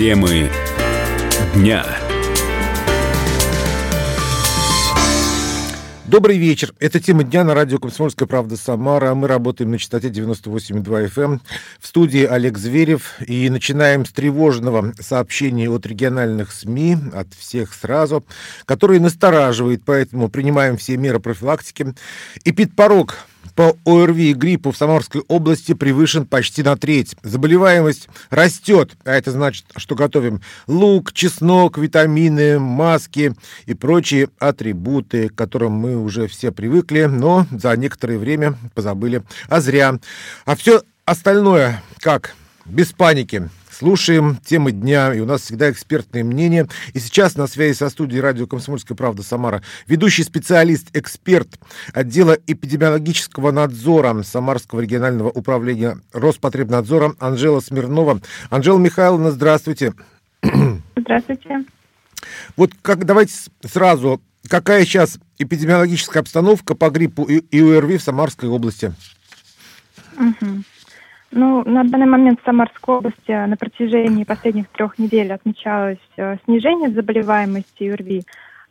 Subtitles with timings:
[0.00, 0.50] Темы
[1.54, 1.84] дня.
[6.06, 6.72] Добрый вечер.
[6.78, 9.14] Это тема дня на радио «Комсомольская правда» Самара.
[9.14, 11.22] Мы работаем на частоте 98,2 FM.
[11.22, 11.40] Эм.
[11.78, 13.16] В студии Олег Зверев.
[13.26, 18.24] И начинаем с тревожного сообщения от региональных СМИ, от всех сразу,
[18.64, 21.94] которые настораживает, поэтому принимаем все меры профилактики.
[22.46, 23.18] Эпидпорог
[23.54, 27.14] по ОРВИ и гриппу в Самарской области превышен почти на треть.
[27.22, 33.34] Заболеваемость растет, а это значит, что готовим лук, чеснок, витамины, маски
[33.66, 39.22] и прочие атрибуты, к которым мы уже все привыкли, но за некоторое время позабыли.
[39.48, 39.98] А зря.
[40.44, 42.34] А все остальное как?
[42.64, 43.50] Без паники.
[43.80, 46.68] Слушаем темы дня, и у нас всегда экспертное мнение.
[46.92, 51.58] И сейчас на связи со студией радио «Комсомольская правда» Самара ведущий специалист, эксперт
[51.94, 58.20] отдела эпидемиологического надзора Самарского регионального управления Роспотребнадзора Анжела Смирнова.
[58.50, 59.94] Анжела Михайловна, здравствуйте.
[60.94, 61.64] Здравствуйте.
[62.58, 63.32] Вот как, давайте
[63.64, 68.92] сразу, какая сейчас эпидемиологическая обстановка по гриппу и, и УРВИ в Самарской области?
[70.18, 70.64] Угу.
[71.32, 76.90] Ну, на данный момент в Самарской области на протяжении последних трех недель отмечалось э, снижение
[76.90, 78.22] заболеваемости ЮРВИ.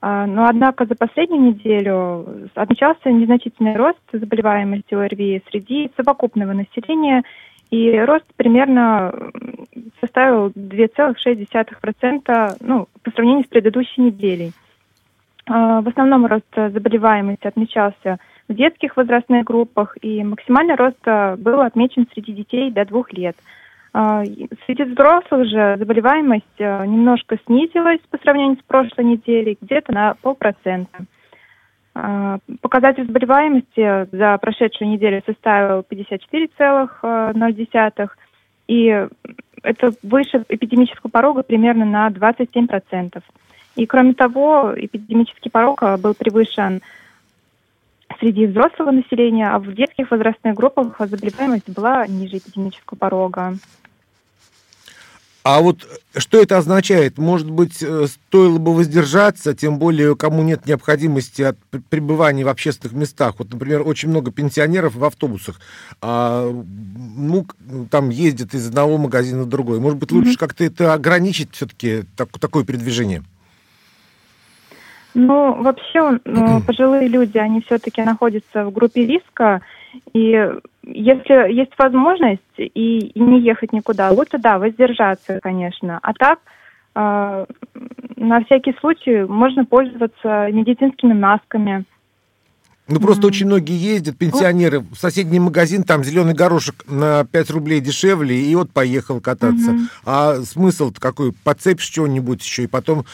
[0.01, 7.23] А, но, однако, за последнюю неделю отмечался незначительный рост заболеваемости ОРВИ среди совокупного населения,
[7.69, 9.13] и рост примерно
[9.99, 14.53] составил 2,6% ну, по сравнению с предыдущей неделей.
[15.47, 21.61] А, в основном рост заболеваемости отмечался в детских возрастных группах, и максимальный рост э, был
[21.61, 23.37] отмечен среди детей до двух лет.
[23.93, 24.25] А,
[24.65, 31.05] среди взрослых же заболеваемость э, немножко снизилась по сравнению с прошлой неделей, где-то на полпроцента.
[31.95, 38.09] А, показатель заболеваемости за прошедшую неделю составил 54,0,
[38.67, 39.07] и
[39.63, 43.21] это выше эпидемического порога примерно на 27%.
[43.75, 46.81] И кроме того, эпидемический порог э, был превышен
[48.19, 53.55] среди взрослого населения, а в детских возрастных группах заболеваемость была ниже эпидемического порога.
[55.43, 57.17] А вот что это означает?
[57.17, 61.57] Может быть, э, стоило бы воздержаться, тем более, кому нет необходимости от
[61.89, 63.35] пребывания в общественных местах.
[63.39, 65.59] Вот, например, очень много пенсионеров в автобусах,
[66.01, 67.47] а, ну,
[67.89, 69.79] там ездят из одного магазина в другой.
[69.79, 70.37] Может быть, лучше mm-hmm.
[70.37, 73.23] как-то это ограничить все-таки, так, такое передвижение?
[75.13, 79.61] Ну, вообще, ну, пожилые люди, они все-таки находятся в группе риска,
[80.13, 80.51] и
[80.83, 85.99] если есть возможность и, и не ехать никуда, лучше, да, воздержаться, конечно.
[86.01, 86.39] А так,
[86.95, 87.45] э,
[88.15, 91.85] на всякий случай, можно пользоваться медицинскими масками.
[92.87, 93.27] Ну, просто mm-hmm.
[93.27, 98.55] очень многие ездят, пенсионеры, в соседний магазин, там зеленый горошек на 5 рублей дешевле, и
[98.55, 99.71] вот поехал кататься.
[99.71, 99.87] Mm-hmm.
[100.05, 101.31] А смысл-то какой?
[101.31, 103.05] Подцепишь чего-нибудь еще, и потом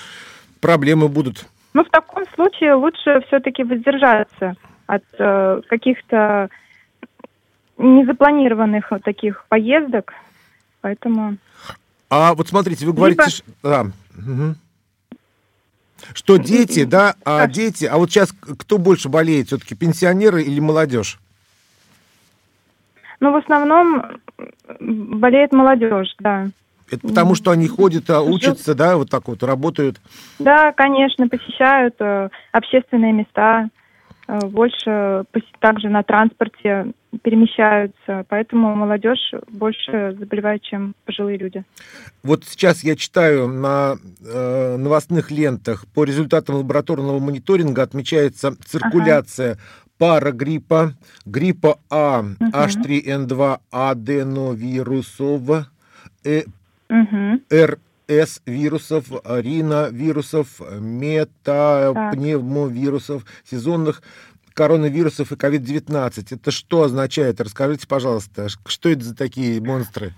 [0.61, 1.45] проблемы будут.
[1.75, 4.55] Ну, в таком случае лучше все-таки воздержаться
[4.87, 6.49] от э, каких-то
[7.77, 10.13] незапланированных вот таких поездок,
[10.79, 11.35] поэтому...
[12.09, 13.23] А вот смотрите, вы говорите...
[13.25, 13.59] Либо...
[13.61, 13.81] Да.
[14.17, 14.55] Угу.
[16.13, 21.19] Что дети, да, а дети, а вот сейчас кто больше болеет, все-таки пенсионеры или молодежь?
[23.19, 24.21] Ну, в основном
[24.79, 26.47] болеет молодежь, да.
[26.89, 29.99] Это потому, что они ходят, а учатся, да, вот так вот работают?
[30.39, 33.69] Да, конечно, посещают э, общественные места,
[34.27, 35.23] э, больше
[35.59, 36.93] также на транспорте
[37.23, 41.63] перемещаются, поэтому молодежь больше заболевает, чем пожилые люди.
[42.23, 49.61] Вот сейчас я читаю на э, новостных лентах, по результатам лабораторного мониторинга отмечается циркуляция ага.
[49.97, 50.93] пара гриппа,
[51.25, 52.49] гриппа А, угу.
[52.51, 55.67] H3N2 аденовирусов,
[56.23, 56.43] э,
[56.89, 57.39] угу.
[57.51, 64.03] РС вирусов, риновирусов, метапневмовирусов, сезонных
[64.53, 66.35] коронавирусов и COVID-19.
[66.35, 67.41] Это что означает?
[67.41, 70.13] Расскажите, пожалуйста, что это за такие монстры?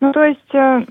[0.00, 0.84] Ну, то есть э,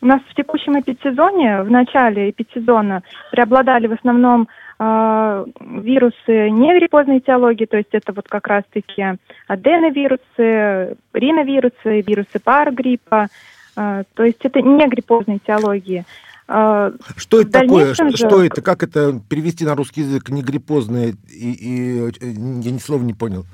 [0.00, 4.48] у нас в текущем эпидсезоне, в начале эпидсезона, преобладали в основном
[4.82, 13.28] вирусы негриппозной этиологии, то есть это вот как раз-таки аденовирусы, риновирусы, вирусы парагриппа,
[13.76, 16.04] э, то есть это не гриппозной этиологии.
[16.48, 17.94] Э, что это такое?
[17.94, 18.16] Же...
[18.16, 18.60] Что это?
[18.62, 20.30] Как это перевести на русский язык?
[20.30, 23.44] Негриппозное и, и я ни слова не понял.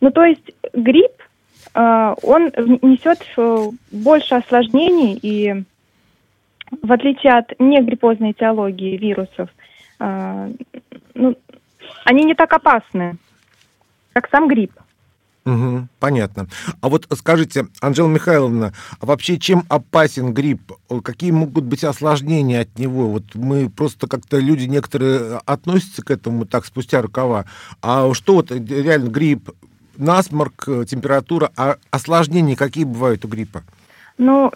[0.00, 1.12] Ну, то есть грипп,
[1.74, 2.50] он
[2.82, 3.24] несет
[3.92, 5.64] больше осложнений и
[6.80, 9.50] в отличие от негриппозной этиологии вирусов,
[10.00, 10.52] э,
[11.14, 11.36] ну,
[12.04, 13.16] они не так опасны,
[14.12, 14.72] как сам грипп.
[15.44, 16.46] Угу, понятно.
[16.80, 20.72] А вот скажите, Анжела Михайловна, а вообще чем опасен грипп?
[21.02, 23.08] Какие могут быть осложнения от него?
[23.08, 27.46] Вот мы просто как-то люди некоторые относятся к этому так спустя рукава.
[27.82, 29.50] А что вот реально грипп,
[29.96, 33.64] насморк, температура, а осложнения какие бывают у гриппа?
[34.18, 34.52] Ну,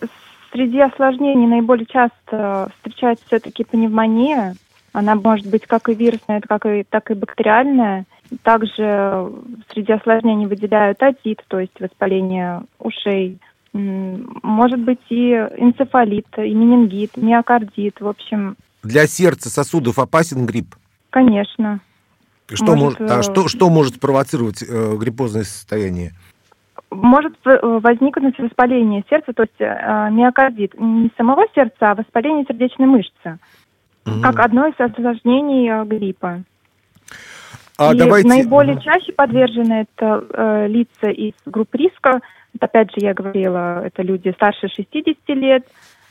[0.56, 4.54] среди осложнений наиболее часто встречается все-таки пневмония.
[4.92, 8.06] Она может быть как и вирусная, так и, так и бактериальная.
[8.42, 9.30] Также
[9.70, 13.38] среди осложнений выделяют отит, то есть воспаление ушей.
[13.74, 18.56] Может быть и энцефалит, и менингит, миокардит, в общем.
[18.82, 20.74] Для сердца сосудов опасен грипп?
[21.10, 21.80] Конечно.
[22.48, 26.12] Что может, может, а что, что может спровоцировать э, гриппозное состояние?
[26.90, 30.78] Может возникнуть воспаление сердца, то есть э, миокардит.
[30.78, 33.38] Не самого сердца, а воспаление сердечной мышцы.
[34.06, 34.20] Mm.
[34.22, 36.42] Как одно из осложнений э, гриппа.
[37.78, 38.28] А и давайте...
[38.28, 42.20] наиболее чаще подвержены это э, лица из групп риска.
[42.58, 45.66] Опять же, я говорила, это люди старше 60 лет,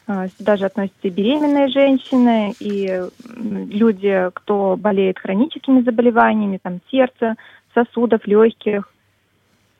[0.07, 3.01] э, сюда же относятся и беременные женщины, и
[3.35, 7.35] люди, кто болеет хроническими заболеваниями, там, сердца,
[7.73, 8.91] сосудов, легких.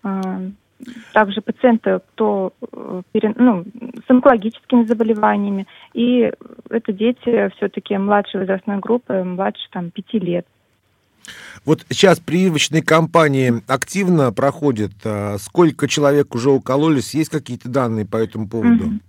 [0.04, 0.50] Э,
[1.14, 3.02] также пациенты, кто э,
[3.36, 3.66] ну,
[4.06, 5.68] с онкологическими заболеваниями.
[5.94, 6.32] И
[6.70, 10.46] это дети все-таки младшей возрастной группы, младше там, 5 лет.
[11.66, 14.92] Вот сейчас прививочные кампании активно проходят.
[15.04, 17.16] А сколько человек уже укололись?
[17.16, 18.86] Есть какие-то данные по этому поводу?
[18.86, 19.00] Mm-hmm.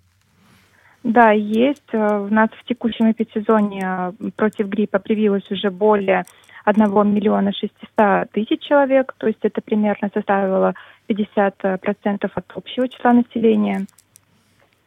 [1.05, 1.82] Да, есть.
[1.93, 6.25] Э, у нас в текущем эпидсезоне э, против гриппа привилось уже более
[6.67, 6.84] 1
[7.14, 10.75] миллиона 600 тысяч человек, то есть это примерно составило
[11.08, 13.87] 50% от общего числа населения.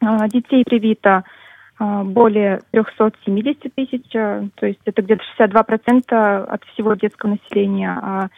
[0.00, 1.24] А, детей привито
[1.78, 8.28] а, более 370 тысяч, э, то есть это где-то 62% от всего детского населения, а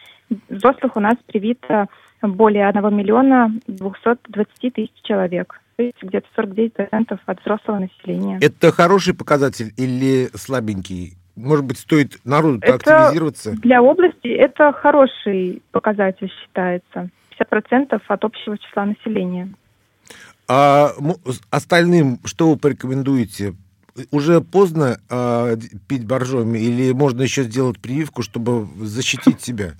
[0.49, 1.87] взрослых у нас привито
[2.21, 8.39] более 1 миллиона 220 тысяч человек, то есть где-то 49% от взрослого населения.
[8.41, 11.17] Это хороший показатель или слабенький?
[11.35, 13.51] Может быть, стоит народу активизироваться?
[13.53, 17.09] Для области это хороший показатель считается.
[17.39, 19.53] 50% от общего числа населения.
[20.47, 20.91] А
[21.49, 23.55] остальным что вы порекомендуете?
[24.11, 25.55] Уже поздно а,
[25.87, 29.73] пить боржоми или можно еще сделать прививку, чтобы защитить себя?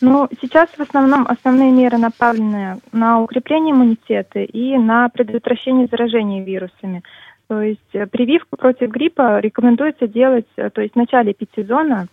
[0.00, 7.02] Ну, сейчас в основном основные меры направлены на укрепление иммунитета и на предотвращение заражения вирусами.
[7.48, 12.08] То есть э, прививку против гриппа рекомендуется делать, э, то есть в начале эпидсезона,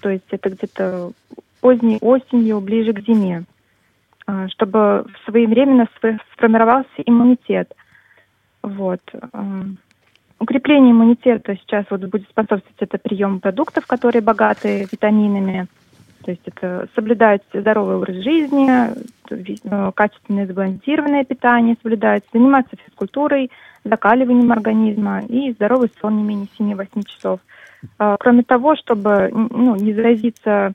[0.00, 1.12] то есть это где-то
[1.64, 3.44] поздней осенью, ближе к зиме.
[4.26, 5.88] А, чтобы своевременно
[6.34, 7.74] сформировался иммунитет.
[8.62, 9.00] Вот.
[10.38, 15.66] Укрепление иммунитета сейчас вот будет способствовать это прием продуктов, которые богаты витаминами.
[16.22, 18.68] То есть это соблюдать здоровый образ жизни,
[19.30, 23.50] э, качественное сбалансированное питание соблюдать, заниматься физкультурой,
[23.84, 27.40] закаливанием организма и здоровый сон не менее 7-8 часов.
[27.98, 30.74] А, кроме того, чтобы ну, не заразиться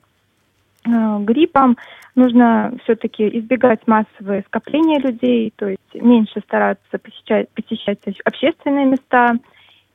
[0.84, 1.76] гриппом,
[2.14, 9.34] нужно все-таки избегать массовые скопления людей, то есть меньше стараться посещать, посещать общественные места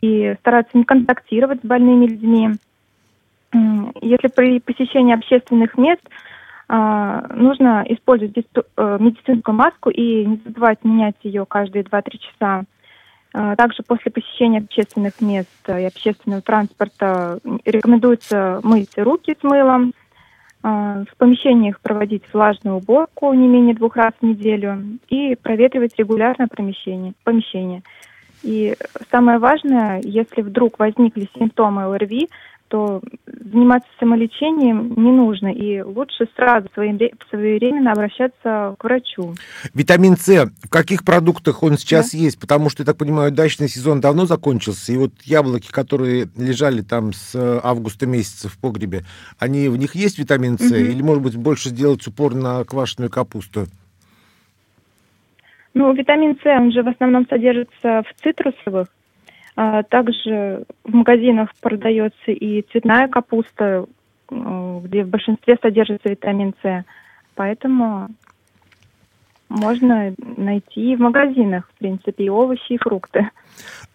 [0.01, 2.49] и стараться не контактировать с больными людьми.
[4.01, 6.01] Если при посещении общественных мест
[6.67, 12.63] э, нужно использовать э, медицинскую маску и не забывать менять ее каждые 2-3 часа.
[13.57, 19.91] Также после посещения общественных мест и общественного транспорта рекомендуется мыть руки с мылом,
[20.65, 27.13] в помещениях проводить влажную уборку не менее двух раз в неделю и проветривать регулярно помещение.
[27.23, 27.83] помещение.
[28.41, 28.75] И
[29.11, 32.29] самое важное, если вдруг возникли симптомы ОРВИ,
[32.67, 39.35] то заниматься самолечением не нужно, и лучше сразу своевременно обращаться к врачу.
[39.73, 42.17] Витамин С, в каких продуктах он сейчас да?
[42.17, 42.39] есть?
[42.39, 47.13] Потому что, я так понимаю, дачный сезон давно закончился, и вот яблоки, которые лежали там
[47.13, 49.03] с августа месяца в погребе,
[49.37, 50.71] они, в них есть витамин С?
[50.71, 50.75] Угу.
[50.75, 53.67] Или, может быть, больше сделать упор на квашеную капусту?
[55.73, 58.87] Ну, витамин С, он же в основном содержится в цитрусовых,
[59.55, 63.85] также в магазинах продается и цветная капуста,
[64.29, 66.83] э, где в большинстве содержится витамин С.
[67.35, 68.09] Поэтому
[69.47, 73.29] можно найти в магазинах, в принципе, и овощи, и фрукты.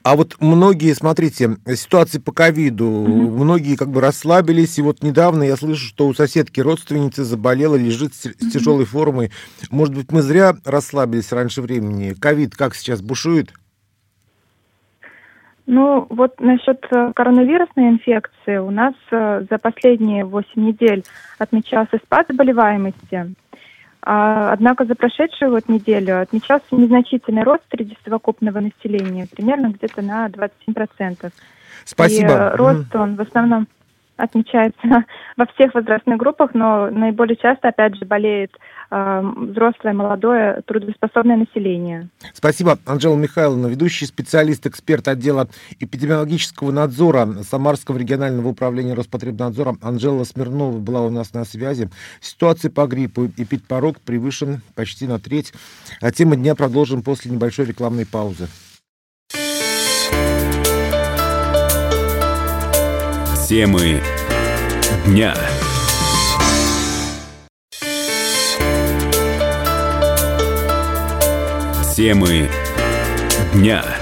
[0.02, 3.30] А вот многие, смотрите, ситуации по ковиду, mm-hmm.
[3.30, 8.14] многие как бы расслабились, и вот недавно я слышу, что у соседки родственницы заболела, лежит
[8.14, 8.50] с mm-hmm.
[8.50, 9.30] тяжелой формой.
[9.70, 12.14] Может быть, мы зря расслабились раньше времени?
[12.14, 13.52] Ковид как сейчас бушует?
[15.72, 21.04] Ну, вот насчет э, коронавирусной инфекции у нас э, за последние 8 недель
[21.38, 23.36] отмечался спад заболеваемости.
[24.02, 30.26] А, однако за прошедшую вот неделю отмечался незначительный рост среди совокупного населения, примерно где-то на
[30.26, 31.30] 27%.
[31.84, 32.28] Спасибо.
[32.28, 33.68] И э, рост он в основном
[34.20, 34.80] отмечается
[35.36, 38.50] во всех возрастных группах, но наиболее часто, опять же, болеет
[38.90, 42.08] э, взрослое, молодое, трудоспособное население.
[42.32, 45.48] Спасибо, Анжела Михайловна, ведущий специалист, эксперт отдела
[45.78, 51.88] эпидемиологического надзора Самарского регионального управления Роспотребнадзора Анжела Смирнова была у нас на связи.
[52.20, 55.52] Ситуация по гриппу и порог превышен почти на треть.
[56.00, 58.48] А тема дня продолжим после небольшой рекламной паузы.
[63.50, 64.00] Темы
[65.06, 65.34] дня.
[71.96, 72.48] Темы
[73.52, 73.99] дня.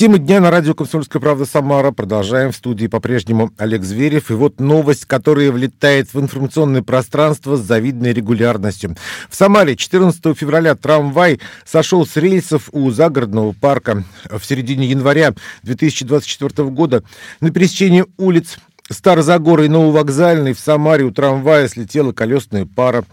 [0.00, 1.90] Тема дня на радио «Комсомольская правда» Самара.
[1.90, 4.30] Продолжаем в студии по-прежнему Олег Зверев.
[4.30, 8.96] И вот новость, которая влетает в информационное пространство с завидной регулярностью.
[9.28, 14.04] В Самаре 14 февраля трамвай сошел с рельсов у загородного парка.
[14.30, 17.02] В середине января 2024 года
[17.42, 18.56] на пересечении улиц
[18.90, 23.04] Старозагорой Нововокзальной в Самаре у трамвая слетела колесная пара.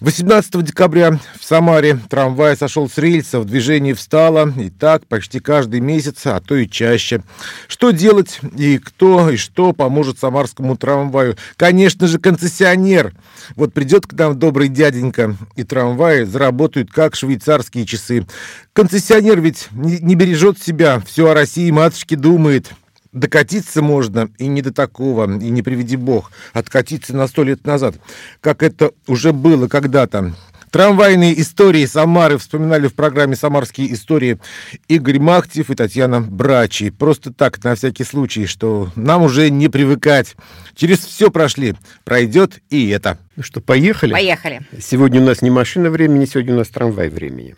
[0.00, 5.80] 18 декабря в Самаре трамвай сошел с рельса, в движении встало, и так почти каждый
[5.80, 7.22] месяц, а то и чаще.
[7.68, 11.36] Что делать и кто и что поможет самарскому трамваю?
[11.56, 13.14] Конечно же, концессионер.
[13.56, 18.26] Вот придет к нам добрый дяденька, и трамваи заработают как швейцарские часы.
[18.74, 22.72] Концессионер ведь не бережет себя, все о России матушке думает
[23.14, 27.94] докатиться можно и не до такого, и не приведи бог, откатиться на сто лет назад,
[28.40, 30.34] как это уже было когда-то.
[30.70, 34.40] Трамвайные истории Самары вспоминали в программе «Самарские истории»
[34.88, 36.90] Игорь Махтев и Татьяна Брачи.
[36.90, 40.34] Просто так, на всякий случай, что нам уже не привыкать.
[40.74, 41.76] Через все прошли.
[42.02, 43.18] Пройдет и это.
[43.36, 44.10] Ну что, поехали?
[44.10, 44.62] Поехали.
[44.80, 47.54] Сегодня у нас не машина времени, сегодня у нас трамвай времени.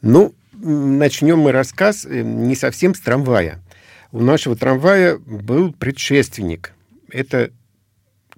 [0.00, 3.60] Ну, начнем мы рассказ э, не совсем с трамвая
[4.12, 6.72] у нашего трамвая был предшественник.
[7.10, 7.50] Это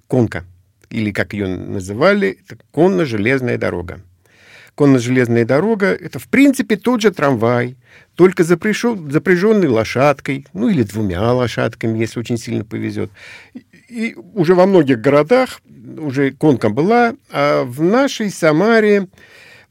[0.07, 0.45] конка,
[0.89, 4.01] или как ее называли, это конно-железная дорога.
[4.75, 7.77] Конно-железная дорога– это, в принципе, тот же трамвай,
[8.15, 13.09] только запряженный лошадкой, ну или двумя лошадками, если очень сильно повезет.
[13.87, 15.61] И уже во многих городах
[15.97, 19.07] уже конка была, а в нашей Самаре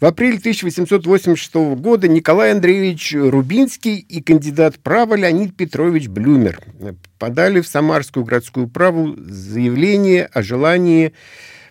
[0.04, 6.61] в апреле 1886 года Николай Андреевич Рубинский и кандидат права Леонид Петрович Блюмер
[7.18, 11.14] подали в Самарскую городскую праву заявление о желании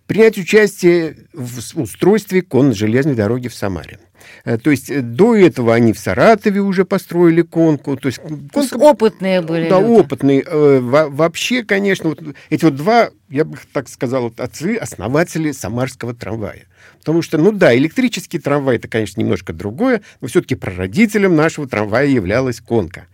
[0.08, 4.00] принять участие в устройстве конно-железной дороги в Самаре.
[4.46, 7.98] Э, то есть э, до этого они в Саратове уже построили конку.
[7.98, 8.20] То есть,
[8.52, 9.92] конка, опытные были Да, люди.
[9.92, 10.44] опытные.
[10.44, 16.66] Э, вообще, конечно, вот эти вот два, я бы так сказал, отцы, основатели самарского трамвая.
[17.00, 22.08] Потому что, ну да, электрический трамвай это, конечно, немножко другое, но все-таки прародителем нашего трамвая
[22.08, 23.08] являлась конка.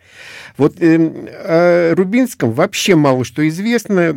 [0.57, 4.15] Вот э, о Рубинском вообще мало что известно,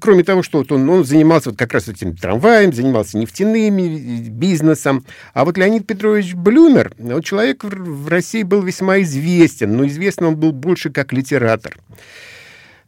[0.00, 5.04] кроме того, что вот он, он занимался вот как раз этим трамваем, занимался нефтяными бизнесом.
[5.34, 10.36] А вот Леонид Петрович Блюмер, вот человек в России был весьма известен, но известен он
[10.36, 11.76] был больше как литератор.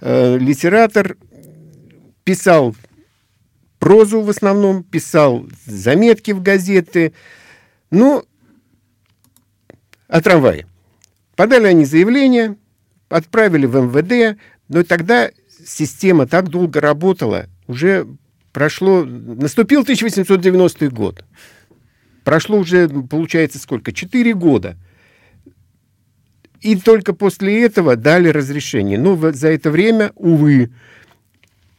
[0.01, 1.17] Э, литератор
[2.25, 2.75] писал
[3.83, 7.13] прозу в основном, писал заметки в газеты.
[7.91, 8.25] Ну,
[10.07, 10.69] о трамвае.
[11.35, 12.55] Подали они заявление,
[13.09, 15.33] отправили в МВД, но тогда
[15.67, 18.07] система так долго работала, уже
[18.53, 19.05] прошло...
[19.05, 21.25] Наступил 1890 год.
[22.23, 23.91] Прошло уже, получается, сколько?
[23.91, 24.77] Четыре года.
[26.61, 28.97] И только после этого дали разрешение.
[28.97, 30.71] Но за это время, увы,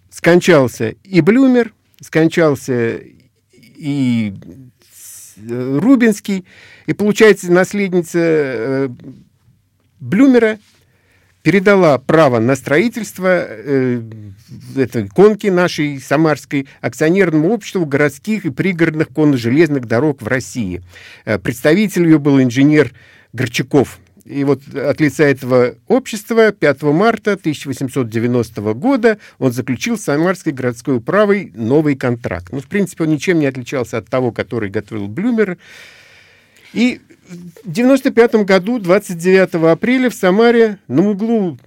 [0.09, 2.99] скончался и Блюмер, скончался
[3.51, 4.33] и
[5.37, 6.45] э, Рубинский,
[6.85, 8.89] и, получается, наследница э,
[9.99, 10.59] Блюмера
[11.43, 14.01] передала право на строительство э,
[14.75, 20.81] этой конки нашей самарской акционерному обществу городских и пригородных конно-железных дорог в России.
[21.25, 22.93] Э, представитель ее был инженер
[23.33, 23.99] Горчаков.
[24.25, 30.97] И вот от лица этого общества 5 марта 1890 года он заключил с Самарской городской
[30.97, 32.53] управой новый контракт.
[32.53, 35.57] Ну, в принципе, он ничем не отличался от того, который готовил Блюмер.
[36.71, 41.57] И в 95 году, 29 апреля, в Самаре на углу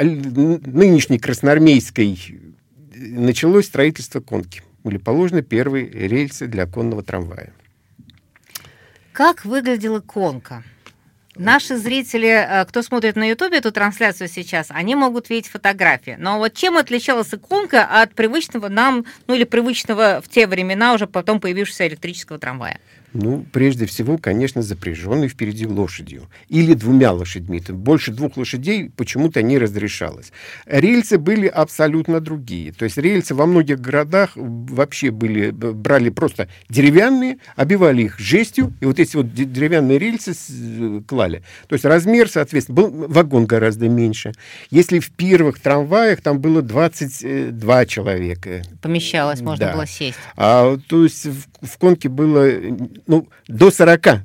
[0.00, 2.40] нынешней Красноармейской
[2.96, 4.62] началось строительство конки.
[4.82, 7.52] Были положены первые рельсы для конного трамвая.
[9.12, 10.64] Как выглядела конка?
[11.36, 16.16] Наши зрители, э, кто смотрит на Ютубе эту трансляцию сейчас, они могут видеть фотографии.
[16.18, 21.06] Но вот чем отличалась иконка от привычного нам, ну или привычного в те времена уже
[21.06, 22.80] потом появившегося электрического трамвая?
[23.12, 26.28] Ну, прежде всего, конечно, запряженный впереди лошадью.
[26.48, 27.60] Или двумя лошадьми.
[27.68, 30.32] Больше двух лошадей почему-то не разрешалось.
[30.66, 32.72] Рельсы были абсолютно другие.
[32.72, 38.86] То есть рельсы во многих городах вообще были, брали просто деревянные, обивали их жестью, и
[38.86, 41.42] вот эти вот деревянные рельсы э, клали.
[41.68, 44.32] То есть размер, соответственно, был вагон гораздо меньше.
[44.70, 48.62] Если в первых трамваях там было 22 человека.
[48.80, 49.72] Помещалось, можно да.
[49.72, 50.18] было сесть.
[50.36, 52.48] А, то есть в, в конке было
[53.06, 54.22] ну, до 40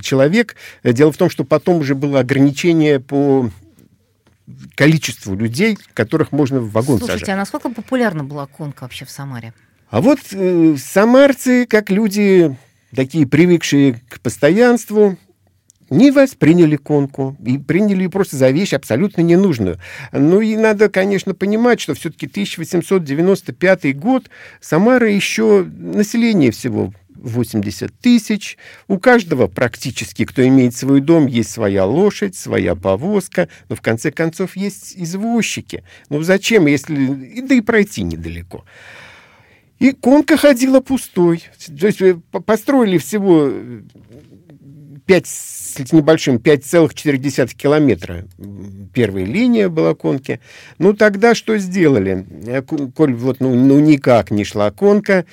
[0.00, 0.56] человек.
[0.84, 3.50] Дело в том, что потом уже было ограничение по
[4.74, 7.34] количеству людей, которых можно в вагон Слушайте, сажать.
[7.34, 9.52] а насколько популярна была конка вообще в Самаре?
[9.90, 12.56] А вот э, самарцы, как люди
[12.94, 15.16] такие привыкшие к постоянству,
[15.90, 19.78] не восприняли конку и приняли ее просто за вещь абсолютно ненужную.
[20.12, 28.56] Ну и надо, конечно, понимать, что все-таки 1895 год Самара еще население всего 80 тысяч.
[28.88, 34.10] У каждого практически, кто имеет свой дом, есть своя лошадь, своя повозка, но в конце
[34.10, 35.84] концов есть извозчики.
[36.08, 37.40] Ну зачем, если...
[37.42, 38.64] Да и пройти недалеко.
[39.78, 41.44] И конка ходила пустой.
[41.78, 43.50] То есть э, построили всего
[45.06, 48.26] 5 с небольшим 5,4 километра
[48.92, 50.40] первая линия была конки.
[50.78, 52.26] Ну, тогда что сделали?
[52.46, 55.24] Э, коль вот ну, ну никак не шла конка,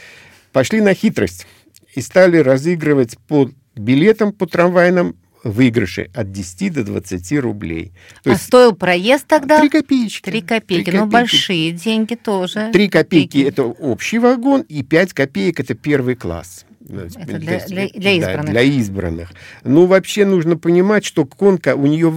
[0.54, 1.46] пошли на хитрость
[1.94, 7.94] и стали разыгрывать по билетам по трамвайным выигрыши от 10 до 20 рублей.
[8.24, 9.60] То а есть стоил проезд тогда?
[9.60, 10.30] 3 копеечки.
[10.30, 12.70] 3 копейки, 3 ну большие деньги тоже.
[12.74, 16.66] 3 копейки– это общий вагон, и 5 копеек– это первый класс.
[16.90, 18.46] Это для, для, для избранных.
[18.46, 19.32] Да, для избранных.
[19.64, 22.14] Ну, вообще нужно понимать, что конка у нее,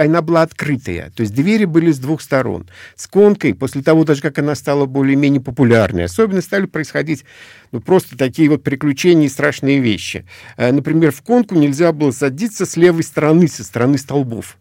[0.00, 1.10] она была открытая.
[1.10, 2.68] То есть двери были с двух сторон.
[2.96, 7.24] С конкой, после того, даже как она стала более-менее популярной, особенно стали происходить
[7.72, 10.24] ну, просто такие вот приключения и страшные вещи.
[10.56, 14.58] Э, например, в конку нельзя было садиться с левой стороны, со стороны столбов.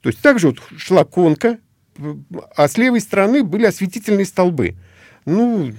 [0.00, 1.58] То есть также вот шла конка,
[2.56, 4.76] а с левой стороны были осветительные столбы.
[5.24, 5.72] Ну,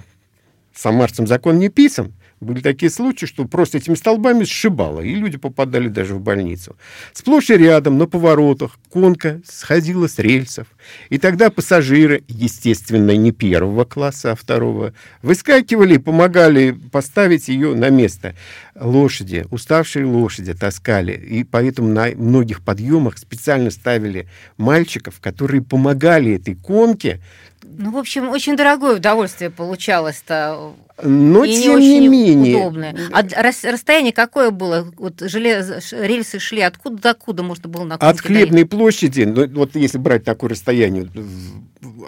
[0.74, 5.88] самарцам закон не писан, были такие случаи, что просто этими столбами сшибало, и люди попадали
[5.88, 6.76] даже в больницу.
[7.12, 10.66] Сплошь и рядом, на поворотах, конка сходила с рельсов.
[11.08, 17.90] И тогда пассажиры, естественно, не первого класса, а второго, выскакивали и помогали поставить ее на
[17.90, 18.34] место.
[18.74, 26.54] Лошади, уставшие лошади таскали, и поэтому на многих подъемах специально ставили мальчиков, которые помогали этой
[26.54, 27.20] конке.
[27.64, 32.56] Ну, в общем, очень дорогое удовольствие получалось-то но и тем не, не менее.
[32.56, 32.96] Удобное.
[33.12, 34.92] А расстояние какое было?
[34.96, 35.92] Вот желез...
[35.92, 38.70] рельсы шли откуда до куда можно было на От хлебной доехать?
[38.70, 41.08] площади, ну, вот если брать такое расстояние,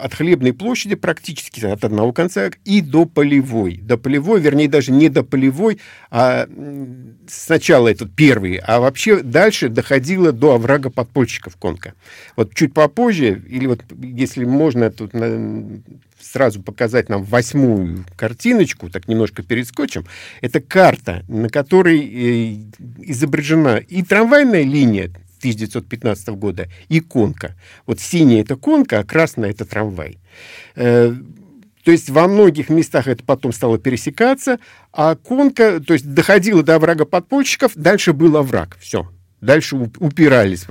[0.00, 3.76] от хлебной площади практически от одного конца и до полевой.
[3.76, 5.79] До полевой, вернее, даже не до полевой,
[6.11, 6.48] а
[7.29, 11.94] сначала этот первый, а вообще дальше доходило до оврага подпольщиков конка.
[12.37, 15.12] Вот чуть попозже, или вот если можно тут
[16.30, 20.06] сразу показать нам восьмую картиночку, так немножко перескочим,
[20.40, 22.56] это карта, на которой э,
[23.02, 27.56] изображена и трамвайная линия 1915 года, и конка.
[27.86, 30.18] Вот синяя это конка, а красная это трамвай.
[30.76, 31.14] Э,
[31.84, 34.58] то есть во многих местах это потом стало пересекаться,
[34.92, 38.76] а конка, то есть доходила до врага подпольщиков, дальше был овраг.
[38.80, 39.10] Все,
[39.40, 40.66] Дальше упирались.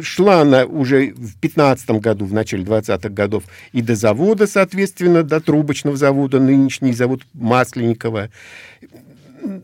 [0.00, 5.40] Шла она уже в 15 году, в начале 20-х годов, и до завода, соответственно, до
[5.40, 8.30] трубочного завода, нынешний завод Масленникова.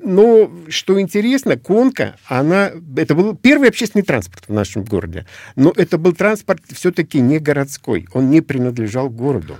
[0.03, 5.27] Но, что интересно, Конка, она, это был первый общественный транспорт в нашем городе.
[5.57, 8.07] Но это был транспорт все-таки не городской.
[8.12, 9.57] Он не принадлежал городу.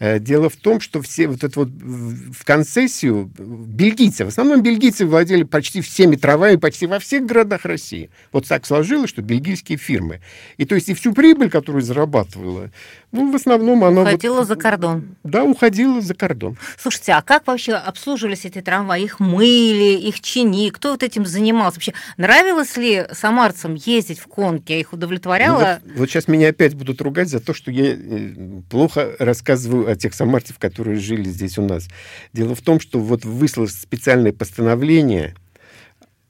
[0.00, 5.06] Э, дело в том, что все вот это вот в концессию бельгийцы, в основном бельгийцы
[5.06, 8.10] владели почти всеми трамваями, почти во всех городах России.
[8.32, 10.20] Вот так сложилось, что бельгийские фирмы.
[10.56, 12.70] И то есть и всю прибыль, которую зарабатывала,
[13.10, 14.02] ну, в основном она...
[14.02, 15.16] Уходила вот, за кордон.
[15.24, 16.58] Да, уходила за кордон.
[16.76, 19.02] Слушайте, а как вообще обслуживались эти трамваи?
[19.02, 20.68] Их мыли, их чини?
[20.68, 21.76] Кто вот этим занимался?
[21.76, 24.78] Вообще, нравилось ли самарцам ездить в конке?
[24.78, 25.80] Их удовлетворяло?
[25.82, 28.34] Ну, вот, вот сейчас меня опять будут ругать за то, что я э,
[28.68, 31.88] плохо рассказываю о тех самарцев, которые жили здесь у нас.
[32.34, 35.34] Дело в том, что вот выслалось специальное постановление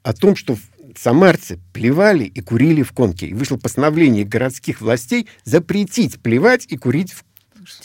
[0.05, 0.57] о том, что
[1.01, 3.29] самарцы плевали и курили в конке.
[3.29, 7.25] И вышло постановление городских властей запретить плевать и курить в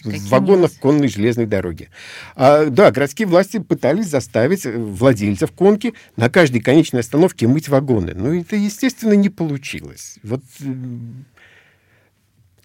[0.02, 1.90] Слушайте, в вагонах конной железной дороги.
[2.36, 8.14] А, да, городские власти пытались заставить э, владельцев конки на каждой конечной остановке мыть вагоны.
[8.16, 10.20] Но это, естественно, не получилось.
[10.24, 10.42] Вот,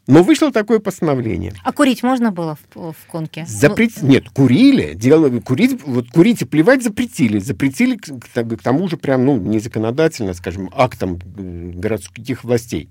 [0.09, 1.53] но вышло такое постановление.
[1.63, 3.45] А курить можно было в, в конке?
[3.47, 4.03] Запрет...
[4.03, 4.95] Нет, курили.
[4.95, 5.29] Дело...
[5.41, 5.83] Курить...
[5.85, 7.39] Вот курить и плевать запретили.
[7.39, 12.89] Запретили к, к- тому же прям, ну, не законодательно, скажем, актом э, городских властей.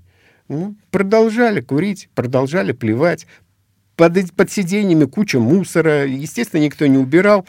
[0.47, 3.25] Ну, продолжали курить, продолжали плевать.
[3.95, 6.05] Под, под сиденьями куча мусора.
[6.05, 7.47] Естественно, никто не убирал.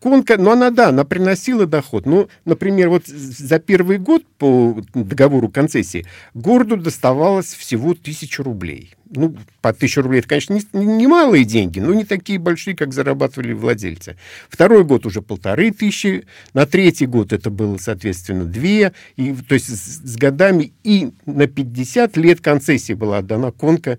[0.00, 2.06] Конка, ну, она, да, она приносила доход.
[2.06, 8.94] Ну, например, вот за первый год по договору концессии городу доставалось всего тысячу рублей.
[9.10, 13.52] Ну, по тысячу рублей, это, конечно, не- немалые деньги, но не такие большие, как зарабатывали
[13.54, 14.16] владельцы.
[14.48, 18.92] Второй год уже полторы тысячи, на третий год это было, соответственно, две.
[19.16, 23.98] И, то есть с, с годами и на 50 лет концессии была отдана конка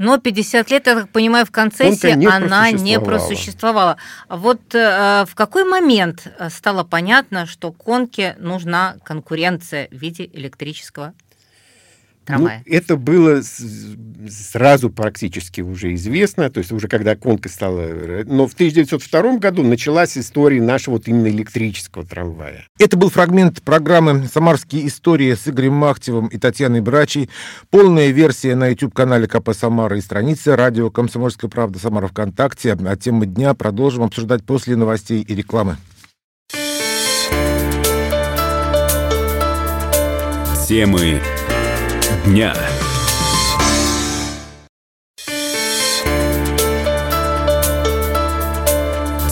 [0.00, 3.98] Но 50 лет, я так понимаю, в концессии не она не просуществовала.
[4.30, 11.12] Вот э, в какой момент э, стало понятно, что конке нужна конкуренция в виде электрического
[12.30, 12.62] трамвая?
[12.64, 13.42] Ну, это было
[14.28, 17.86] сразу практически уже известно, то есть уже когда конка стала...
[18.26, 22.66] Но в 1902 году началась история нашего вот именно электрического трамвая.
[22.78, 27.30] Это был фрагмент программы «Самарские истории» с Игорем Махтевым и Татьяной Брачей.
[27.70, 32.76] Полная версия на YouTube-канале КП Самара и странице радио «Комсомольская правда» Самара ВКонтакте.
[32.84, 35.76] А темы дня продолжим обсуждать после новостей и рекламы.
[40.68, 41.20] Темы
[42.24, 42.54] дня.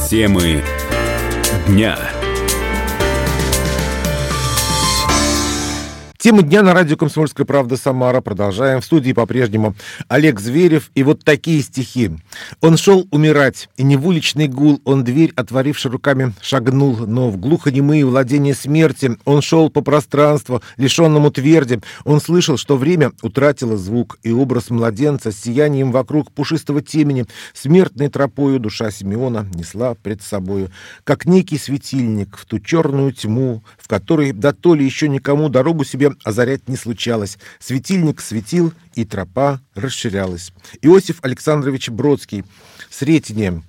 [0.08, 0.64] Темы
[1.66, 2.17] дня.
[6.28, 8.20] Тема дня на радио «Комсомольская правда» Самара.
[8.20, 8.82] Продолжаем.
[8.82, 9.74] В студии по-прежнему
[10.08, 10.90] Олег Зверев.
[10.94, 12.10] И вот такие стихи.
[12.60, 17.38] Он шел умирать, и не в уличный гул, он дверь, отворивши руками, шагнул, но в
[17.38, 21.80] глухонемые владения смерти он шел по пространству, лишенному тверди.
[22.04, 28.08] Он слышал, что время утратило звук, и образ младенца с сиянием вокруг пушистого темени, смертной
[28.08, 30.70] тропою душа Симеона несла пред собою,
[31.04, 35.84] как некий светильник в ту черную тьму, в которой да то ли еще никому дорогу
[35.84, 37.38] себе озарять не случалось.
[37.58, 40.52] Светильник светил, и тропа расширялась.
[40.82, 42.44] Иосиф Александрович Бродский.
[42.90, 43.62] Сретение.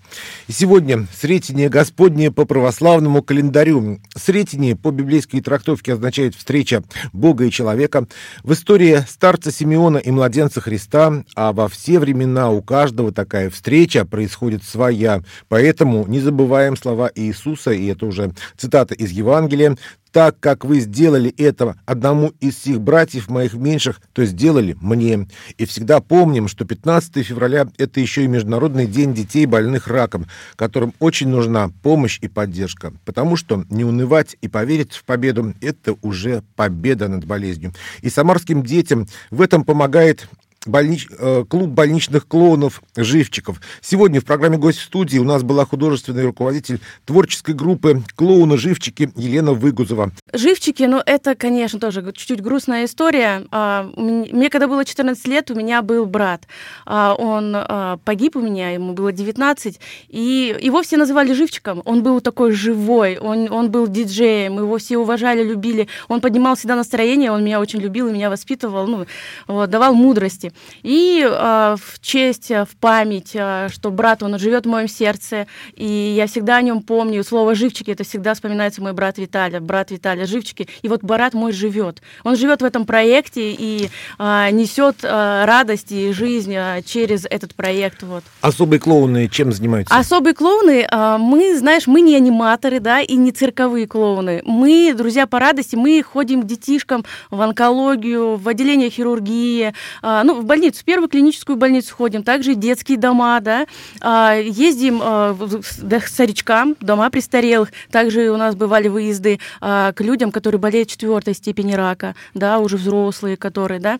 [0.47, 3.99] И сегодня Сретение Господне по православному календарю.
[4.15, 6.83] Сретение по библейской трактовке означает встреча
[7.13, 8.07] Бога и человека.
[8.43, 14.05] В истории старца Симеона и младенца Христа, а во все времена у каждого такая встреча
[14.05, 15.21] происходит своя.
[15.47, 19.77] Поэтому не забываем слова Иисуса, и это уже цитата из Евангелия,
[20.11, 25.27] так как вы сделали это одному из сих братьев моих меньших, то сделали мне.
[25.57, 30.93] И всегда помним, что 15 февраля– это еще и Международный день детей, больных раком, которым
[30.99, 32.93] очень нужна помощь и поддержка.
[33.05, 37.73] Потому что не унывать и поверить в победу– это уже победа над болезнью.
[38.01, 40.27] И самарским детям в этом помогает
[40.65, 43.61] больнич- э, клуб больничных клоунов «Живчиков».
[43.81, 49.53] Сегодня в программе «Гость в студии» у нас была художественный руководитель творческой группы «Клоуны-живчики» Елена
[49.53, 50.11] Выгузова.
[50.33, 53.45] Живчики, ну это, конечно, тоже чуть-чуть грустная история.
[53.51, 56.47] А, Мне, когда было 14 лет, у меня был брат.
[56.85, 61.81] А, Он а, погиб у меня, ему было 19, и его все называли Живчиком.
[61.85, 65.87] Он был такой живой, он, он был диджеем, его все уважали, любили.
[66.07, 69.05] Он поднимал всегда настроение, он меня очень любил и меня воспитывал, ну,
[69.47, 70.48] вот, давал мудрости.
[70.83, 75.47] И а, в честь, а, в память, а, что брат, он живет в моем сердце,
[75.75, 77.23] и я всегда о нем помню.
[77.23, 80.67] Слово «живчики» это всегда вспоминается мой брат Виталя, брат Виталя, живчики.
[80.81, 82.01] И вот брат мой живет.
[82.23, 87.55] Он живет в этом проекте и а, несет а, радость и жизнь а, через этот
[87.55, 88.03] проект.
[88.03, 88.23] Вот.
[88.41, 89.95] Особые клоуны чем занимаются?
[89.95, 94.41] Особые клоуны, а, мы, знаешь, мы не аниматоры, да, и не цирковые клоуны.
[94.45, 100.38] Мы, друзья по радости, мы ходим к детишкам в онкологию, в отделение хирургии, а, ну,
[100.39, 103.67] в больницу, в первую клиническую больницу ходим, также детские дома, да,
[104.01, 110.31] А, ездим а, к старичкам, дома престарелых, также у нас бывали выезды а, к людям,
[110.31, 113.99] которые болеют четвертой степени рака, да, уже взрослые, которые, да.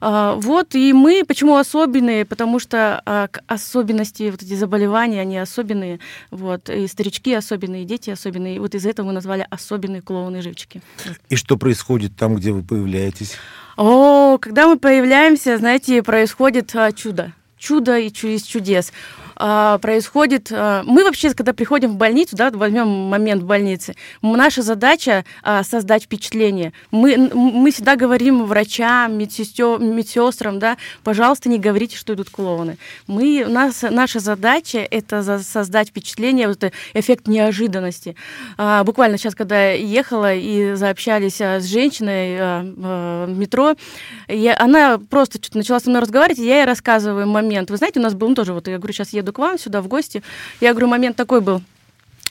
[0.00, 3.00] Вот, и мы почему особенные, потому что
[3.46, 8.74] особенности вот эти заболевания, они особенные, вот, и старички особенные, и дети особенные, и вот
[8.74, 10.82] из этого мы назвали особенные клоуны-живчики.
[11.28, 13.36] И что происходит там, где вы появляетесь?
[13.76, 17.32] О, когда мы появляемся, знаете, происходит а, чудо.
[17.58, 18.92] Чудо и из чудес.
[19.36, 20.48] А, происходит...
[20.50, 25.62] А, мы вообще, когда приходим в больницу, да, возьмем момент в больнице, наша задача а,
[25.62, 26.72] создать впечатление.
[26.90, 32.78] Мы, мы всегда говорим врачам, медсестер, медсестрам, да, пожалуйста, не говорите, что идут клоуны.
[33.06, 38.16] Мы, у нас, наша задача— это создать впечатление, вот эффект неожиданности.
[38.84, 42.38] Буквально сейчас, когда ехала и заобщались с женщиной
[42.76, 43.74] в метро,
[44.28, 47.70] я, она просто что-то начала со мной разговаривать, и я ей рассказываю момент.
[47.70, 49.82] Вы знаете, у нас был ну, тоже, вот я говорю, сейчас еду к вам сюда
[49.82, 50.22] в гости,
[50.60, 51.62] я говорю, момент такой был—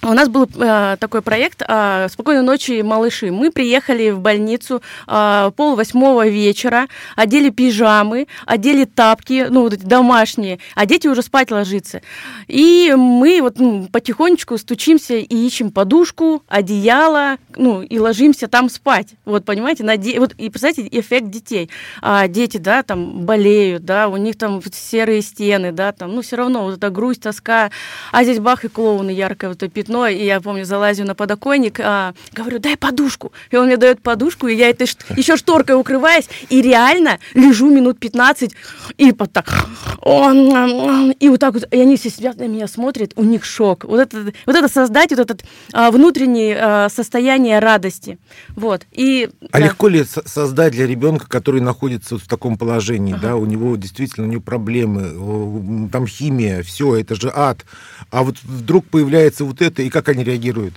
[0.01, 3.31] у нас был э, такой проект э, «Спокойной ночи, малыши».
[3.31, 9.86] Мы приехали в больницу э, пол восьмого вечера, одели пижамы, одели тапки, ну, вот эти
[9.86, 12.01] домашние, а дети уже спать ложиться.
[12.47, 19.08] И мы вот ну, потихонечку стучимся и ищем подушку, одеяло, ну, и ложимся там спать.
[19.25, 20.19] Вот, понимаете, на де...
[20.19, 21.69] вот, и представьте, эффект детей.
[22.01, 26.36] А дети, да, там болеют, да, у них там серые стены, да, там, ну, все
[26.36, 27.71] равно вот эта грусть, тоска,
[28.12, 31.79] а здесь бах и клоуны яркое вот это пятно и я помню, залазю на подоконник,
[31.79, 33.31] а, говорю, дай подушку.
[33.51, 37.99] И он мне дает подушку, и я этой еще шторкой укрываюсь, и реально лежу минут
[37.99, 38.51] 15,
[38.97, 39.67] и вот так,
[40.05, 43.83] и вот так вот, и они все сидят на меня смотрят, у них шок.
[43.85, 48.17] Вот это, вот это создать, вот это а, внутреннее а, состояние радости.
[48.55, 48.85] Вот.
[48.91, 49.65] И, а да.
[49.65, 53.21] легко ли создать для ребенка, который находится вот в таком положении, ага.
[53.21, 57.65] да, у него действительно у него проблемы, там химия, все, это же ад.
[58.11, 60.73] А вот вдруг появляется вот это, и как они реагируют?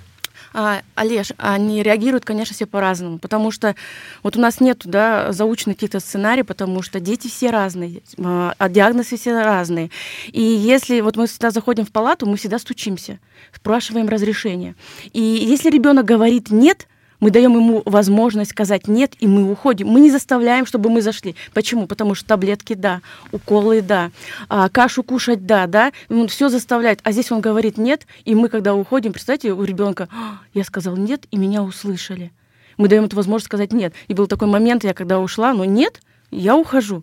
[0.54, 3.74] А, Олеж, они реагируют, конечно, все по-разному, потому что
[4.22, 8.68] вот у нас нет да, заученных каких-то сценариев, потому что дети все разные, а, а
[8.68, 9.90] диагнозы все разные.
[10.32, 13.18] И если вот мы всегда заходим в палату, мы всегда стучимся,
[13.54, 14.74] спрашиваем разрешение.
[15.12, 16.88] И если ребенок говорит нет,
[17.20, 19.88] мы даем ему возможность сказать нет, и мы уходим.
[19.88, 21.34] Мы не заставляем, чтобы мы зашли.
[21.52, 21.86] Почему?
[21.86, 23.00] Потому что таблетки да,
[23.32, 24.10] уколы да,
[24.48, 25.92] а, кашу кушать да, да.
[26.08, 27.00] Он все заставляет.
[27.02, 30.96] А здесь он говорит нет, и мы, когда уходим, представьте, у ребенка, «А, я сказал
[30.96, 32.30] нет, и меня услышали.
[32.76, 33.92] Мы даем эту возможность сказать нет.
[34.06, 36.00] И был такой момент, я когда ушла, но нет,
[36.30, 37.02] я ухожу.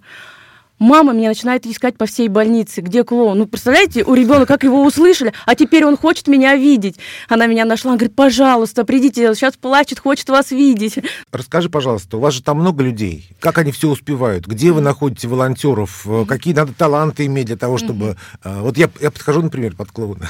[0.79, 3.37] Мама меня начинает искать по всей больнице, где клоун.
[3.37, 6.97] Ну, представляете, у ребенка, как его услышали, а теперь он хочет меня видеть.
[7.29, 10.99] Она меня нашла, она говорит, пожалуйста, придите, сейчас плачет, хочет вас видеть.
[11.31, 13.29] Расскажи, пожалуйста, у вас же там много людей.
[13.39, 14.47] Как они все успевают?
[14.47, 16.05] Где вы находите волонтеров?
[16.27, 18.17] Какие надо таланты иметь для того, чтобы...
[18.43, 18.61] Mm-hmm.
[18.61, 20.29] Вот я, я подхожу, например, под клоуна.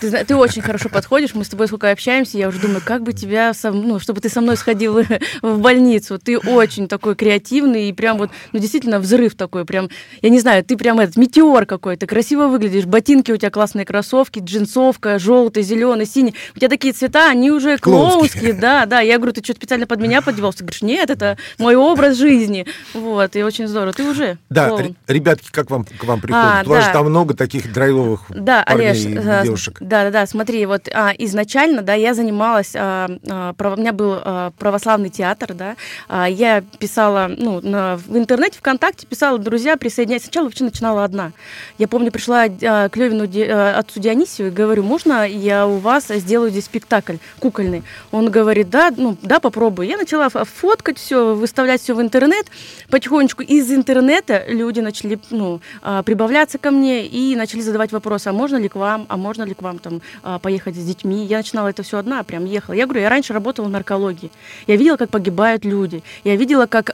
[0.00, 3.12] Ты, ты очень хорошо подходишь, мы с тобой сколько общаемся, я уже думаю, как бы
[3.12, 5.00] тебя, ну, чтобы ты со мной сходил
[5.42, 6.18] в больницу.
[6.18, 10.40] Ты очень такой креативный и прям вот, ну, действительно, взрыв такой, прям прям, я не
[10.40, 15.62] знаю, ты прям этот метеор какой-то, красиво выглядишь, ботинки у тебя классные, кроссовки, джинсовка, желтый,
[15.62, 16.34] зеленый, синий.
[16.54, 19.00] У тебя такие цвета, они уже клоунские, да, да.
[19.00, 20.58] Я говорю, ты что, специально под меня подевался?
[20.58, 22.66] Ты говоришь, нет, это мой образ жизни.
[22.94, 23.92] Вот, и очень здорово.
[23.92, 24.96] Ты уже Да, клоун.
[25.06, 26.44] ребятки, как вам, к вам приходят?
[26.44, 26.86] А, у вас да.
[26.86, 29.78] же там много таких драйвовых да, парней Олеж, и э, девушек.
[29.80, 34.18] Да, да, да, смотри, вот а, изначально, да, я занималась, а, а, у меня был
[34.20, 35.76] а, православный театр, да,
[36.08, 40.22] а, я писала, ну, на, в интернете, ВКонтакте писала, друзья, друзья присоединять.
[40.22, 41.32] Сначала вообще начинала одна.
[41.78, 46.08] Я помню, пришла а, к Левину а, отцу Дионисию и говорю, можно я у вас
[46.08, 47.82] сделаю здесь спектакль кукольный?
[48.10, 49.86] Он говорит, да, ну, да, попробуй.
[49.86, 52.46] Я начала фоткать все, выставлять все в интернет.
[52.90, 58.32] Потихонечку из интернета люди начали ну, а, прибавляться ко мне и начали задавать вопросы, а
[58.32, 60.02] можно ли к вам, а можно ли к вам там
[60.40, 61.24] поехать с детьми?
[61.24, 62.74] Я начинала это все одна, прям ехала.
[62.74, 64.30] Я говорю, я раньше работала в наркологии.
[64.66, 66.02] Я видела, как погибают люди.
[66.24, 66.90] Я видела, как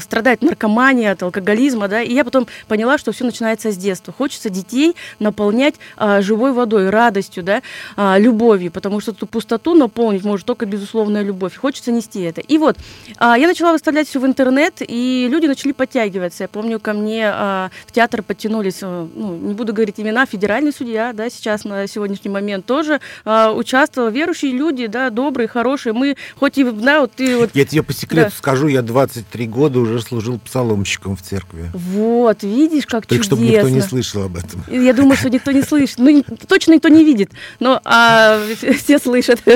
[0.00, 4.14] страдает наркомания от алкоголизма, да, и я потом поняла, что все начинается с детства.
[4.16, 7.62] Хочется детей наполнять а, живой водой, радостью, да,
[7.96, 11.56] а, любовью, потому что эту пустоту наполнить может только безусловная любовь.
[11.56, 12.40] Хочется нести это.
[12.40, 12.76] И вот
[13.18, 16.44] а, я начала выставлять все в интернет, и люди начали подтягиваться.
[16.44, 20.72] Я помню, ко мне а, в театр подтянулись, а, ну, не буду говорить имена, федеральный
[20.72, 25.92] судья, да, сейчас на сегодняшний момент тоже а, участвовал, верующие люди, да, добрые, хорошие.
[25.92, 27.50] Мы хоть и, да, вот ты вот...
[27.54, 28.36] Я тебе по секрету да.
[28.36, 31.70] скажу, я 23 года года уже служил псаломщиком в церкви.
[31.72, 33.36] Вот, видишь, как Только чудесно.
[33.36, 34.62] чтобы никто не слышал об этом.
[34.68, 35.98] Я думаю, что никто не слышит.
[35.98, 38.40] Ну, точно никто не видит, но а,
[38.78, 39.40] все слышат.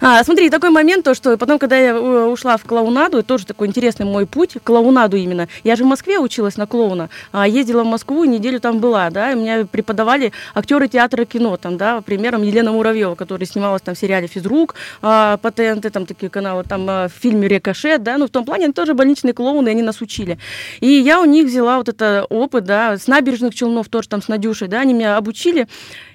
[0.00, 3.66] А, смотри, такой момент, то, что потом, когда я э, ушла в клоунаду, тоже такой
[3.66, 5.48] интересный мой путь, клоунаду именно.
[5.64, 9.32] Я же в Москве училась на клоуна, а ездила в Москву, неделю там была, да,
[9.32, 13.98] и меня преподавали актеры театра кино, там, да, примером Елена Муравьева, которая снималась там в
[13.98, 18.30] сериале «Физрук», а, «Патенты», там такие каналы, там а, в фильме «Рикошет», да, ну, в
[18.30, 20.38] том плане они тоже были больничные клоуны, они нас учили.
[20.80, 24.28] И я у них взяла вот это опыт, да, с набережных Челнов тоже там с
[24.28, 25.66] Надюшей, да, они меня обучили.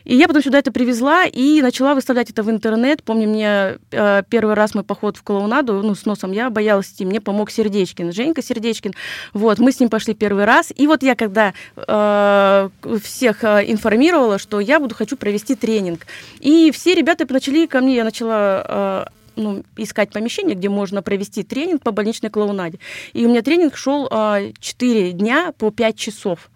[0.06, 3.03] И я потом сюда это привезла и начала выставлять это в интернет.
[3.03, 7.06] Помню, мне э, первый раз мой поход в клоунаду, ну, с носом, я боялась идти,
[7.06, 8.93] мне помог Сердечкин, Женька Сердечкин.
[9.34, 10.73] Вот, мы с ним пошли первый раз.
[10.75, 12.69] И вот я когда э,
[13.01, 16.06] всех э, информировала, что я буду, хочу провести тренинг.
[16.41, 21.43] И все ребята начали ко мне, я начала э, ну, искать помещение, где можно провести
[21.43, 22.80] тренинг по больничной клоунаде.
[23.13, 26.50] И у меня тренинг шел э, 4 дня по 5 часов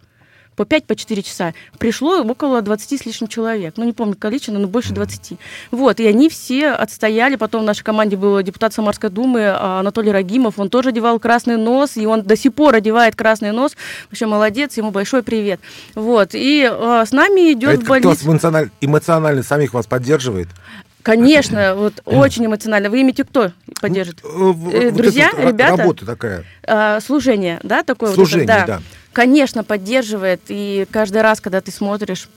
[0.58, 1.54] по 5 по 4 часа.
[1.78, 3.76] Пришло около 20 с лишним человек.
[3.78, 5.38] Ну, не помню количество, но больше 20.
[5.72, 7.36] Вот, и они все отстояли.
[7.36, 10.58] Потом в нашей команде был депутат Самарской думы а, Анатолий Рагимов.
[10.58, 13.78] Он тоже одевал красный нос, и он до сих пор одевает красный нос.
[14.10, 15.60] Вообще молодец, ему большой привет.
[15.94, 18.10] Вот, и а, с нами идет а это в больницу...
[18.10, 20.48] вас эмоционально, эмоционально самих вас поддерживает?
[21.08, 22.90] Конечно, вот очень эмоционально.
[22.90, 24.22] Вы имеете кто поддержит?
[24.26, 25.78] Э, друзья, вот ребята?
[25.78, 26.44] Работа такая.
[26.64, 28.14] А, служение, да, такое?
[28.14, 28.82] Служение, да.
[29.14, 30.42] Конечно, поддерживает.
[30.50, 32.28] И каждый раз, когда ты смотришь,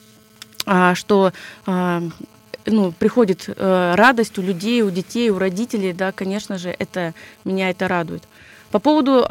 [0.66, 1.32] а, что
[1.66, 2.00] а,
[2.64, 7.12] ну, приходит а, радость у людей, у детей, у родителей, да, конечно же, это
[7.44, 8.22] меня это радует.
[8.70, 9.26] По поводу,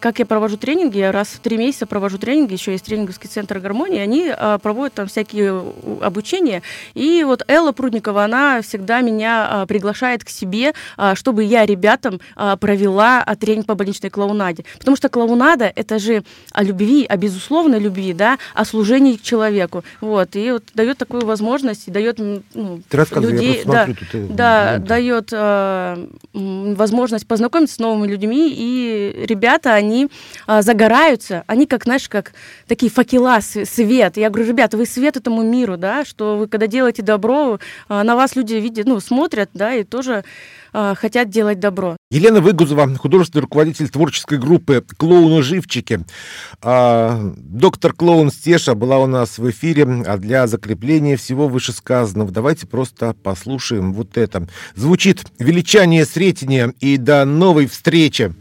[0.00, 3.58] как я провожу тренинги, я раз в три месяца провожу тренинги, еще есть тренинговский центр
[3.60, 5.62] гармонии, они а, проводят там всякие
[6.00, 6.62] обучения.
[6.94, 10.72] И вот Элла Прудникова, она всегда меня а, приглашает к себе,
[11.14, 12.20] чтобы я ребятам
[12.60, 14.64] провела тренинг по больничной клоунаде.
[14.78, 19.84] Потому что клоунада– это же о любви, о безусловной любви, да, о служении к человеку.
[20.00, 22.42] Вот, и вот дает такую возможность, дает ну,
[23.16, 29.89] людей, да, смотрю, тут, да, дает э, возможность познакомиться с новыми людьми и ребята, они
[30.46, 32.32] а, загораются, они как, знаешь, как
[32.66, 34.16] такие факела, свет.
[34.16, 38.16] Я говорю, ребята, вы свет этому миру, да, что вы когда делаете добро, а, на
[38.16, 40.24] вас люди видят, ну, смотрят, да, и тоже
[40.72, 41.96] а, хотят делать добро.
[42.10, 46.00] Елена Выгузова, художественный руководитель творческой группы «Клоуны-живчики».
[46.62, 52.66] А, доктор Клоун Стеша была у нас в эфире, а для закрепления всего вышесказанного давайте
[52.66, 54.48] просто послушаем вот это.
[54.74, 58.32] Звучит «Величание Сретения» и до новой встречи!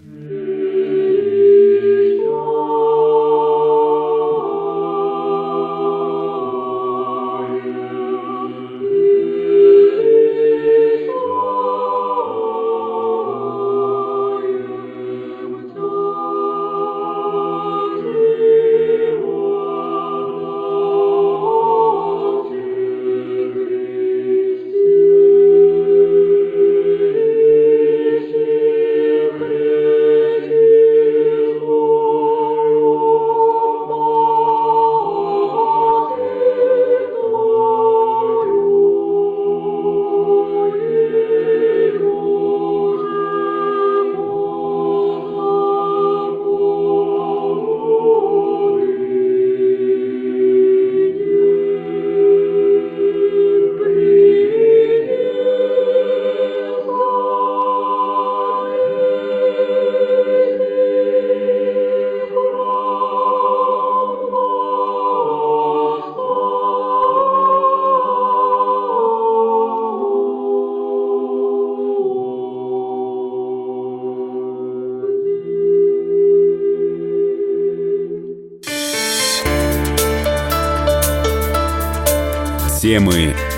[83.00, 83.49] Темы.